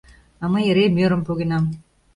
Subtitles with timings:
[0.43, 1.63] —А мый эре мӧрым погенам.